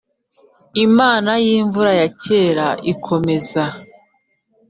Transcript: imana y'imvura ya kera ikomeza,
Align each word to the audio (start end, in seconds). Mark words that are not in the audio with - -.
imana 0.85 1.31
y'imvura 1.45 1.91
ya 2.01 2.07
kera 2.21 2.67
ikomeza, 2.91 3.63